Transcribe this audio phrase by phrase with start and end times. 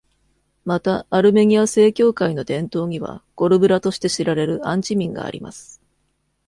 [0.65, 5.79] また、アルメニア正教会の伝統には、「ゴルブラ」として知られるアンチミンがあります。